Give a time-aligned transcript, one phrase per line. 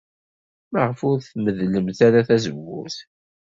[0.71, 2.97] Maɣef ur tmeddlemt ara tazewwut?